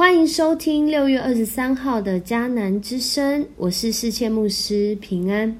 [0.00, 5.54] 欢迎收听六月二十三号的迦南之声，我是世谦牧师平安。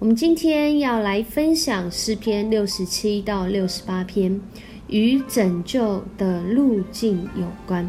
[0.00, 4.40] 我们今天要来分享诗篇六十七到六十八篇，
[4.88, 7.88] 与拯救的路径有关。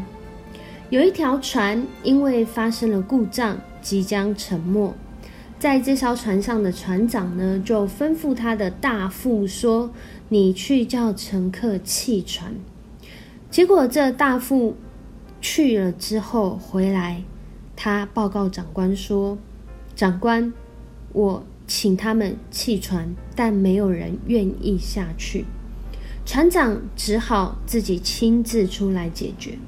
[0.88, 4.94] 有一条船因为发生了故障，即将沉没。
[5.58, 9.90] 在这艘船上的船长呢，就吩咐他的大副说
[10.30, 12.54] ：“你去叫乘客弃船。”
[13.50, 14.76] 结果这大副。
[15.42, 17.24] 去了之后回来，
[17.74, 19.36] 他报告长官说
[19.96, 20.52] ：“长官，
[21.12, 25.44] 我请他们弃船，但没有人愿意下去。
[26.24, 29.58] 船长只好自己亲自出来解决。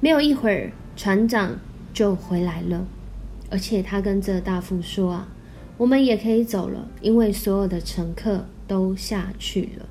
[0.00, 1.60] 没有一会儿，船长
[1.94, 2.84] 就回来了，
[3.50, 5.28] 而且他跟这大副说啊，
[5.76, 9.86] 我们也可以走了，因为所有的乘客都下去了。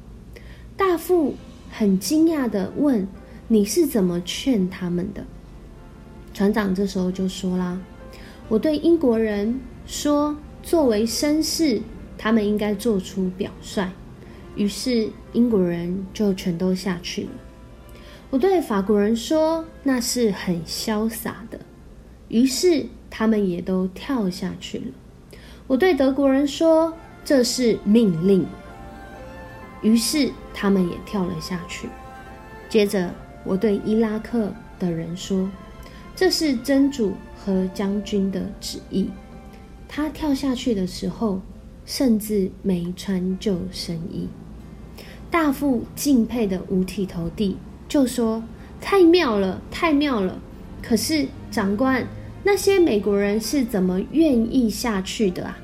[0.75, 1.35] 大副
[1.71, 3.07] 很惊讶的问。”
[3.49, 5.25] 你是怎么劝他们的？
[6.33, 7.79] 船长这时候就说啦
[8.49, 11.81] ：“我对英国人说，作为绅士，
[12.17, 13.89] 他们应该做出表率。
[14.57, 17.29] 于是英国人就全都下去了。
[18.31, 21.61] 我对法国人说，那是很潇洒的。
[22.27, 24.85] 于是他们也都跳下去了。
[25.67, 28.45] 我对德国人说，这是命令。
[29.81, 31.87] 于是他们也跳了下去。
[32.67, 33.09] 接着。”
[33.43, 35.49] 我对伊拉克的人说
[36.15, 39.09] ：“这是真主和将军的旨意。”
[39.87, 41.41] 他跳下去的时候，
[41.85, 44.27] 甚至没穿救生衣。
[45.31, 47.57] 大副敬佩的五体投地，
[47.87, 48.43] 就说
[48.81, 50.39] ：“太妙了，太妙了！”
[50.83, 52.05] 可是长官，
[52.43, 55.57] 那些美国人是怎么愿意下去的啊？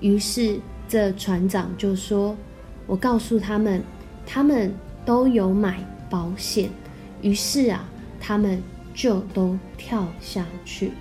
[0.00, 0.58] 于是
[0.88, 2.36] 这船长就说
[2.86, 3.82] ：“我告诉他们，
[4.26, 4.72] 他们
[5.04, 5.78] 都有买
[6.10, 6.70] 保险。”
[7.22, 7.88] 于是啊，
[8.20, 8.62] 他们
[8.94, 10.92] 就都跳下去。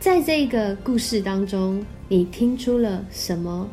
[0.00, 3.68] 在这个故事当中，你听出了什么？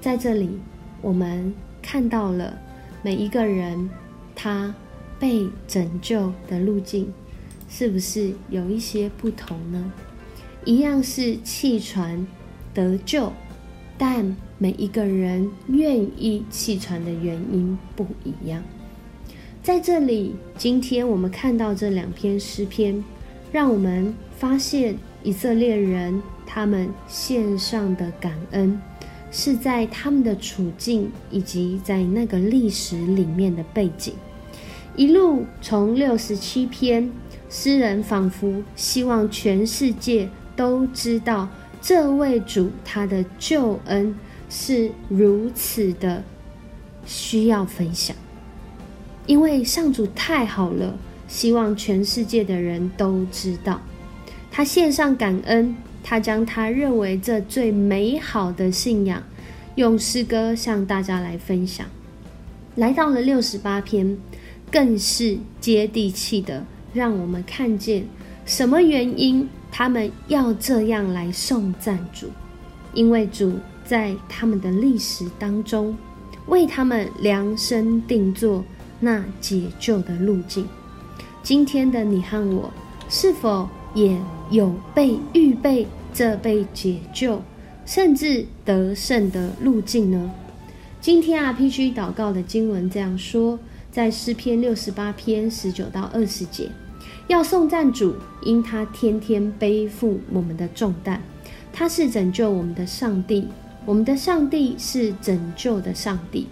[0.00, 0.58] 在这里，
[1.00, 2.58] 我们看到了
[3.02, 3.88] 每一个人
[4.34, 4.74] 他
[5.18, 7.10] 被拯救的路径，
[7.68, 9.92] 是不是有一些不同呢？
[10.66, 12.26] 一样是弃船
[12.74, 13.32] 得救。
[13.96, 18.62] 但每一个人愿意弃船的原因不一样。
[19.62, 23.02] 在这里，今天我们看到这两篇诗篇，
[23.50, 28.80] 让我们发现以色列人他们献上的感恩，
[29.30, 34.14] 是在他们的处境以及在那个历史里面的背景。
[34.96, 37.10] 一路从六十七篇，
[37.50, 41.48] 诗人仿佛希望全世界都知道。
[41.80, 44.14] 这位主他的救恩
[44.56, 46.22] 是如此的
[47.04, 48.16] 需要分享，
[49.26, 53.82] 因为上主太好了，希望全世界的人都知道。
[54.52, 59.20] 他献上感恩，他将他认为这最美好的信仰，
[59.74, 61.84] 用诗歌向大家来分享。
[62.76, 64.16] 来到了六十八篇，
[64.70, 68.06] 更是接地气的，让我们看见
[68.46, 69.48] 什么原因。
[69.72, 72.28] 他们要这样来送赞主，
[72.92, 75.96] 因为主在他们的历史当中
[76.46, 78.64] 为他们量身定做
[79.00, 80.66] 那解救的路径。
[81.42, 82.70] 今天的你和我，
[83.08, 84.18] 是否也
[84.50, 87.42] 有被预备这被解救，
[87.84, 90.30] 甚至得胜的路径呢？
[91.00, 93.58] 今天 RPG 祷告的经文这样说，
[93.92, 96.70] 在诗篇六十八篇十九到二十节。
[97.26, 101.22] 要送赞主，因他天天背负我们的重担。
[101.72, 103.48] 他是拯救我们的上帝，
[103.84, 106.46] 我们的上帝是拯救的上帝。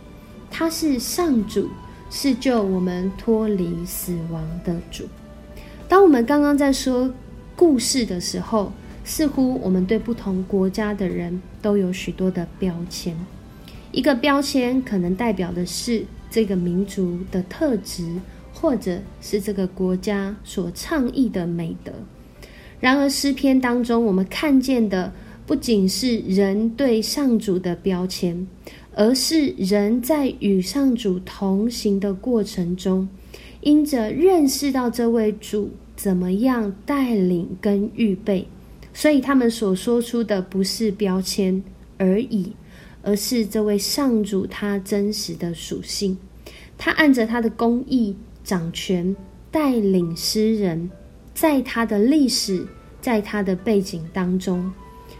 [0.50, 1.68] 他是上主，
[2.10, 5.04] 是救我们脱离死亡的主。
[5.88, 7.12] 当我们刚刚在说
[7.56, 8.72] 故事的时候，
[9.04, 13.16] 似乎我们对不同国家的人都有许多的标签。
[13.90, 18.20] 一个标签可能代表的是这个民族的特质。
[18.54, 21.90] 或者是这个国家所倡议的美德。
[22.78, 25.12] 然而诗篇当中，我们看见的
[25.46, 28.46] 不仅是人对上主的标签，
[28.94, 33.08] 而是人在与上主同行的过程中，
[33.60, 38.46] 因着认识到这位主怎么样带领跟预备，
[38.94, 41.62] 所以他们所说出的不是标签
[41.98, 42.52] 而已，
[43.02, 46.16] 而是这位上主他真实的属性。
[46.78, 48.16] 他按着他的公义。
[48.44, 49.14] 掌权
[49.52, 50.90] 带领诗人，
[51.32, 52.66] 在他的历史，
[53.00, 54.68] 在他的背景当中，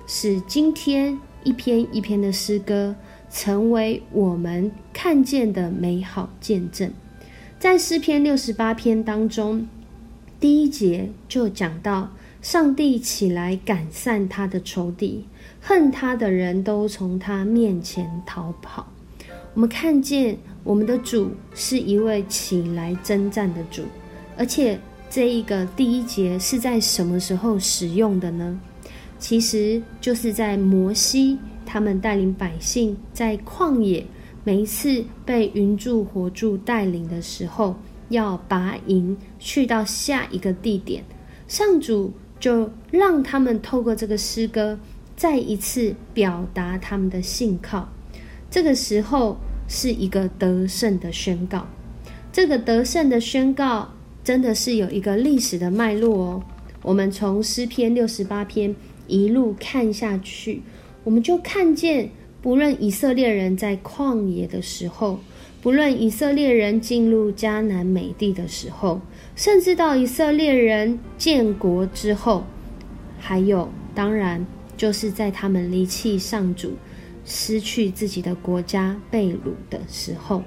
[0.06, 2.94] 使今天一篇一篇的诗歌
[3.30, 6.92] 成为我们看见的美好见证。
[7.58, 9.66] 在诗篇六十八篇当中，
[10.40, 12.10] 第一节就讲到，
[12.42, 15.24] 上帝起来赶散他的仇敌，
[15.60, 18.88] 恨他的人都从他面前逃跑。
[19.54, 23.82] 我们看见我们的主是一位起来征战的主，
[24.36, 24.78] 而且
[25.08, 28.60] 这一个第一节是在什么时候使用的呢？
[29.22, 34.04] 其实就是在摩西他们带领百姓在旷野，
[34.42, 37.76] 每一次被云柱火柱带领的时候，
[38.08, 41.04] 要拔营去到下一个地点，
[41.46, 44.76] 上主就让他们透过这个诗歌，
[45.16, 47.88] 再一次表达他们的信靠。
[48.50, 49.38] 这个时候
[49.68, 51.64] 是一个得胜的宣告，
[52.32, 53.88] 这个得胜的宣告
[54.24, 56.42] 真的是有一个历史的脉络哦。
[56.82, 58.74] 我们从诗篇六十八篇。
[59.06, 60.62] 一路看下去，
[61.04, 62.10] 我们就看见，
[62.40, 65.20] 不论以色列人在旷野的时候，
[65.60, 69.00] 不论以色列人进入迦南美地的时候，
[69.36, 72.44] 甚至到以色列人建国之后，
[73.18, 74.44] 还有当然
[74.76, 76.72] 就是在他们离弃上主、
[77.24, 80.42] 失去自己的国家、被掳的时候，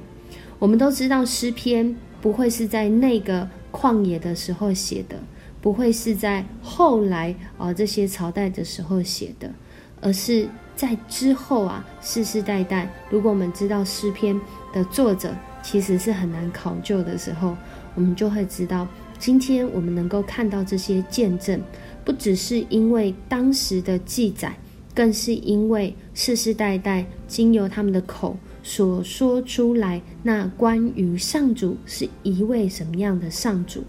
[0.60, 5.18] 我们都知道诗篇不会是在那个旷野的时候写的。
[5.66, 9.52] 不会是在后来啊这些朝代的时候写的，
[10.00, 12.88] 而是在之后啊世世代代。
[13.10, 14.40] 如果我们知道诗篇
[14.72, 15.34] 的作者
[15.64, 17.58] 其实是很难考究的时候，
[17.96, 21.60] 我们就会知道，今天我们能够看到这些见证，
[22.04, 24.56] 不只是因为当时的记载，
[24.94, 33.84] 更是因为世世代代经由他们的口所说出来，那关于上主是一位什么样的上主。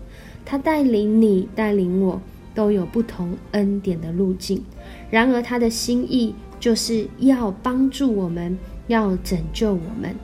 [0.46, 2.18] 他带领你，带领我，
[2.54, 4.62] 都有不同恩典的路径。
[5.10, 8.56] 然而，他的心意就是要帮助我们，
[8.86, 10.14] 要拯救我们，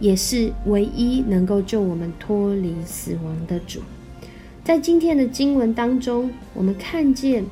[0.00, 3.80] 也是唯一能够救我们脱离死亡的主。
[4.64, 7.44] 在今天的经文当中，我们看见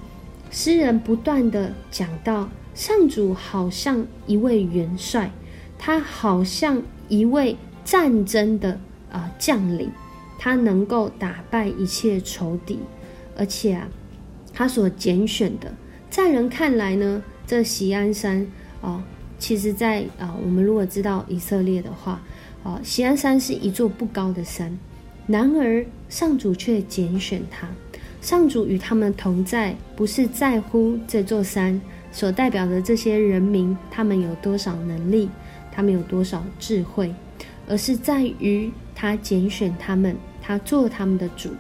[0.51, 5.31] 诗人不断的讲到，上主好像一位元帅，
[5.79, 8.79] 他好像一位战争的
[9.11, 9.91] 啊将领。
[10.39, 12.79] 他能够打败一切仇敌，
[13.37, 13.89] 而且啊，
[14.53, 15.73] 他所拣选的，
[16.11, 18.47] 在人看来呢，这锡安山
[18.81, 19.03] 啊，
[19.39, 22.21] 其实，在啊，我们如果知道以色列的话，
[22.63, 24.79] 啊，锡安山是一座不高的山，
[25.27, 27.69] 然而上主却拣选他，
[28.21, 31.81] 上主与他们同在，不是在乎这座山
[32.13, 35.29] 所代表的这些人民，他们有多少能力，
[35.73, 37.15] 他们有多少智慧，
[37.67, 38.71] 而是在于。
[38.97, 41.51] 他拣选他们，他做他们的主，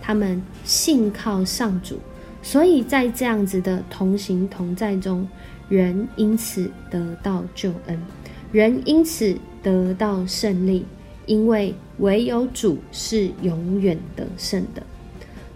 [0.00, 1.98] 他们信靠上主，
[2.42, 5.28] 所以在这样子的同行同在中，
[5.68, 8.00] 人因此得到救恩，
[8.50, 10.86] 人因此得到胜利，
[11.26, 14.82] 因为唯有主是永远得胜的。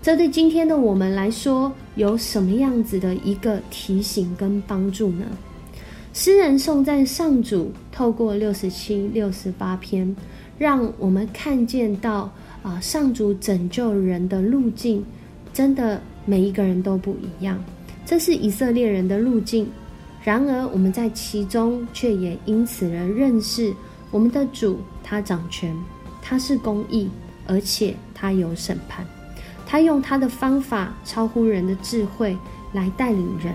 [0.03, 5.25] 这对今天的我们来说，有什么样子的一个提醒跟帮助呢？
[6.13, 10.15] 诗人颂赞上主，透过六十七、六十八篇。
[10.61, 12.31] 让我们看见到
[12.63, 15.03] 啊，上主拯救人的路径，
[15.55, 17.59] 真的每一个人都不一样。
[18.05, 19.67] 这是以色列人的路径，
[20.23, 23.73] 然而我们在其中却也因此而认识
[24.11, 25.75] 我们的主，他掌权，
[26.21, 27.09] 他是公义，
[27.47, 29.03] 而且他有审判。
[29.67, 32.37] 他用他的方法超乎人的智慧
[32.75, 33.55] 来带领人，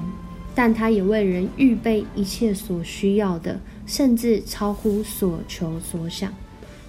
[0.56, 6.34] 但他也为人预备一切所需要的，甚至超乎所求所想。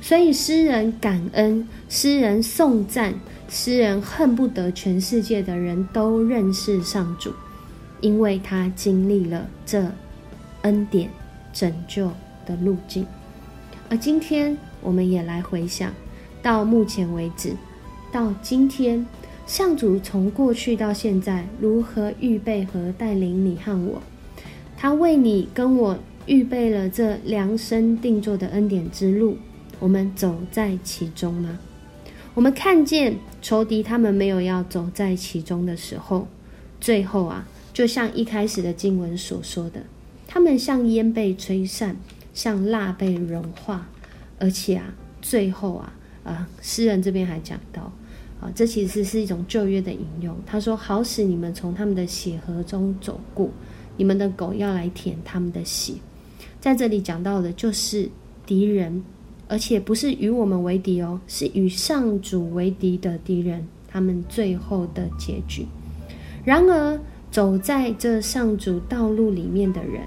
[0.06, 3.12] 所以，诗人感恩，诗人颂赞，
[3.48, 7.32] 诗人恨不得全世界的人都认识上主，
[8.00, 9.90] 因为他经历了这
[10.62, 11.10] 恩典
[11.52, 12.12] 拯救
[12.46, 13.04] 的路径。
[13.88, 15.92] 而今天，我们也来回想，
[16.40, 17.56] 到目前为止，
[18.12, 19.04] 到今天，
[19.44, 24.00] 上主从过去到现在，如何预备和带领你和我？
[24.76, 29.36] 他为你跟我预备了这量身定做的恩典之路。
[29.78, 31.58] 我们走在其中吗？
[32.34, 36.28] 我们看见仇敌他们没有要走在其中的时候，
[36.80, 39.82] 最后啊，就像一开始的经文所说的，
[40.26, 41.96] 他们像烟被吹散，
[42.34, 43.86] 像蜡被融化，
[44.38, 45.92] 而且啊，最后啊，
[46.24, 47.90] 啊，诗人这边还讲到，
[48.40, 50.36] 啊，这其实是一种旧约的引用。
[50.44, 53.48] 他说：“好使你们从他们的血河中走过，
[53.96, 55.94] 你们的狗要来舔他们的血。”
[56.60, 58.10] 在这里讲到的就是
[58.44, 59.02] 敌人。
[59.48, 65.66] 而且不是与我们为敌哦，是与上主为敌的敌人，他们最后的结局。
[66.44, 66.98] 然而，
[67.30, 70.02] 走在这上主道路里面的人，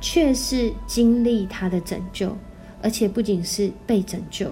[0.00, 2.36] 却是经历他的拯救，
[2.82, 4.50] 而且不仅是被拯救，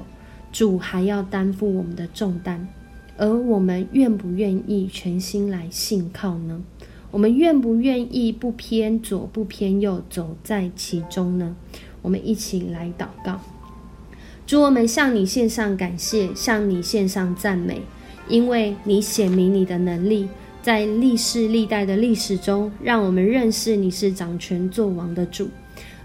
[0.52, 2.68] 主还要担负我们的重担，
[3.16, 6.62] 而我们愿不愿意全心来信靠呢？
[7.10, 11.56] 我们愿不愿意不偏左不偏右走在其中呢？
[12.02, 13.40] 我们一起来祷告。
[14.48, 17.82] 主，我们向你献上感谢，向你献上赞美，
[18.30, 20.26] 因为你显明你的能力，
[20.62, 25.50] 在历世历代的历史中，让我们认识你是掌权作王的主，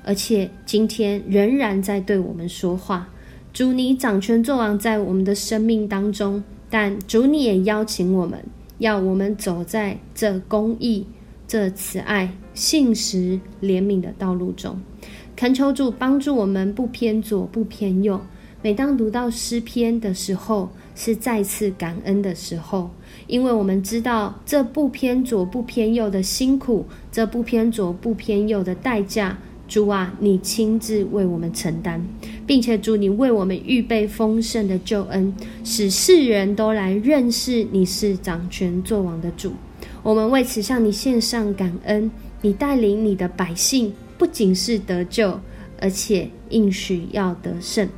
[0.03, 3.07] 而且今天仍然在对我们说话。
[3.53, 8.43] 主，你掌权作王在我们的生命当中，但主你也邀请我们，
[8.79, 11.07] 要我们走在这公义、
[11.47, 14.77] 这慈爱、信实、怜悯的道路中。
[15.37, 18.19] 恳求主帮助我们，不偏左，不偏右。
[18.63, 22.89] 每当读到诗篇的时候，是再次感恩的时候，
[23.27, 32.01] 因为我们知道这不偏左不偏右的辛苦，这不偏左不偏右的代价，主啊，你亲自为我们承担，
[32.47, 39.51] 并且主你为我们预备丰盛的救恩，使世人都来认识你是掌权作王的主。
[40.01, 42.09] 我们为此向你献上感恩，
[42.41, 45.37] 你带领你的百姓不仅是得救，
[45.81, 47.89] 而且应许要得胜。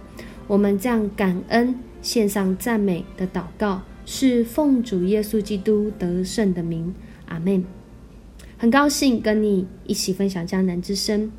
[0.47, 6.93] 我们这样感恩、献上赞美的祷告，是奉主耶稣基督得胜的名，
[7.27, 7.63] 阿门。
[8.57, 11.31] 很高兴跟你一起分享江南之声，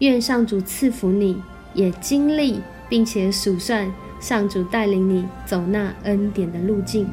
[0.00, 1.36] 愿上主赐福你，
[1.72, 7.06] 也经历并且数算上主带领你走那恩典的路径，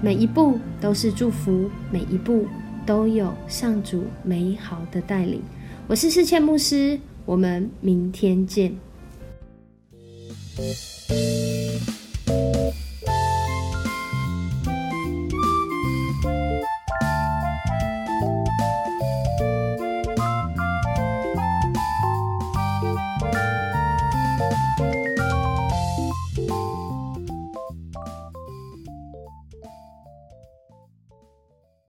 [0.00, 2.46] 每一步都是祝福，每一步
[2.86, 5.42] 都有上主美好的带领。
[5.88, 8.72] 我是世倩牧师，我们明天见。
[10.58, 12.01] Música